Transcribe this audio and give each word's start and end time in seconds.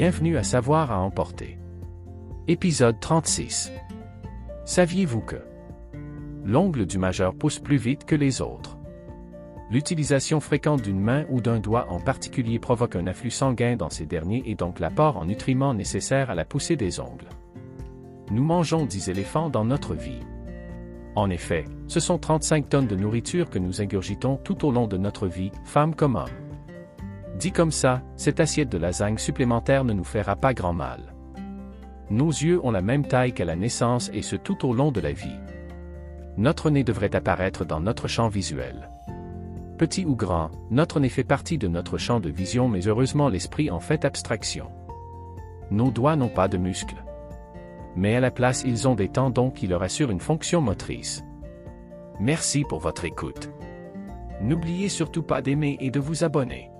Bienvenue 0.00 0.38
à 0.38 0.42
Savoir 0.42 0.90
à 0.92 0.98
emporter. 1.00 1.58
Épisode 2.48 2.98
36. 3.00 3.70
Saviez-vous 4.64 5.20
que 5.20 5.36
l'ongle 6.42 6.86
du 6.86 6.96
majeur 6.96 7.34
pousse 7.34 7.58
plus 7.58 7.76
vite 7.76 8.06
que 8.06 8.14
les 8.14 8.40
autres? 8.40 8.78
L'utilisation 9.70 10.40
fréquente 10.40 10.80
d'une 10.80 11.02
main 11.02 11.26
ou 11.28 11.42
d'un 11.42 11.60
doigt 11.60 11.86
en 11.90 12.00
particulier 12.00 12.58
provoque 12.58 12.96
un 12.96 13.06
afflux 13.08 13.30
sanguin 13.30 13.76
dans 13.76 13.90
ces 13.90 14.06
derniers 14.06 14.42
et 14.46 14.54
donc 14.54 14.80
l'apport 14.80 15.18
en 15.18 15.26
nutriments 15.26 15.74
nécessaire 15.74 16.30
à 16.30 16.34
la 16.34 16.46
poussée 16.46 16.76
des 16.76 16.98
ongles. 16.98 17.28
Nous 18.30 18.42
mangeons 18.42 18.86
10 18.86 19.10
éléphants 19.10 19.50
dans 19.50 19.66
notre 19.66 19.94
vie. 19.94 20.20
En 21.14 21.28
effet, 21.28 21.66
ce 21.88 22.00
sont 22.00 22.16
35 22.16 22.70
tonnes 22.70 22.86
de 22.86 22.96
nourriture 22.96 23.50
que 23.50 23.58
nous 23.58 23.82
ingurgitons 23.82 24.38
tout 24.38 24.64
au 24.64 24.72
long 24.72 24.86
de 24.86 24.96
notre 24.96 25.26
vie, 25.26 25.52
femmes 25.66 25.94
comme 25.94 26.16
hommes. 26.16 26.49
Dit 27.40 27.52
comme 27.52 27.72
ça, 27.72 28.02
cette 28.16 28.38
assiette 28.38 28.68
de 28.68 28.76
lasagne 28.76 29.16
supplémentaire 29.16 29.82
ne 29.84 29.94
nous 29.94 30.04
fera 30.04 30.36
pas 30.36 30.52
grand 30.52 30.74
mal. 30.74 31.14
Nos 32.10 32.28
yeux 32.28 32.60
ont 32.62 32.70
la 32.70 32.82
même 32.82 33.06
taille 33.06 33.32
qu'à 33.32 33.46
la 33.46 33.56
naissance 33.56 34.10
et 34.12 34.20
ce 34.20 34.36
tout 34.36 34.66
au 34.68 34.74
long 34.74 34.92
de 34.92 35.00
la 35.00 35.12
vie. 35.12 35.38
Notre 36.36 36.68
nez 36.68 36.84
devrait 36.84 37.16
apparaître 37.16 37.64
dans 37.64 37.80
notre 37.80 38.08
champ 38.08 38.28
visuel. 38.28 38.90
Petit 39.78 40.04
ou 40.04 40.16
grand, 40.16 40.50
notre 40.70 41.00
nez 41.00 41.08
fait 41.08 41.24
partie 41.24 41.56
de 41.56 41.66
notre 41.66 41.96
champ 41.96 42.20
de 42.20 42.28
vision 42.28 42.68
mais 42.68 42.86
heureusement 42.86 43.30
l'esprit 43.30 43.70
en 43.70 43.80
fait 43.80 44.04
abstraction. 44.04 44.70
Nos 45.70 45.90
doigts 45.90 46.16
n'ont 46.16 46.28
pas 46.28 46.46
de 46.46 46.58
muscles. 46.58 47.02
Mais 47.96 48.16
à 48.16 48.20
la 48.20 48.30
place 48.30 48.64
ils 48.66 48.86
ont 48.86 48.94
des 48.94 49.08
tendons 49.08 49.50
qui 49.50 49.66
leur 49.66 49.82
assurent 49.82 50.10
une 50.10 50.20
fonction 50.20 50.60
motrice. 50.60 51.24
Merci 52.20 52.64
pour 52.68 52.80
votre 52.80 53.06
écoute. 53.06 53.50
N'oubliez 54.42 54.90
surtout 54.90 55.22
pas 55.22 55.40
d'aimer 55.40 55.78
et 55.80 55.90
de 55.90 56.00
vous 56.00 56.22
abonner. 56.22 56.70